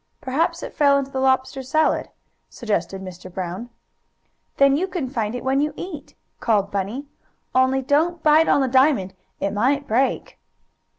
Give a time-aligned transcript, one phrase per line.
[0.19, 2.09] "Perhaps it fell into the lobster salad,"
[2.49, 3.31] suggested Mr.
[3.31, 3.69] Brown.
[4.57, 7.05] "Then you can find it when you eat," called Bunny.
[7.53, 9.13] "Only don't bite on the diamond.
[9.39, 10.39] It might break."